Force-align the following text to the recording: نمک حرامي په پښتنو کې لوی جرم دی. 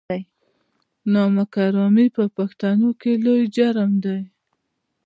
نمک 1.11 1.51
حرامي 1.65 2.07
په 2.15 2.23
پښتنو 2.37 2.89
کې 3.01 3.11
لوی 3.25 3.43
جرم 3.55 3.91
دی. 4.03 4.19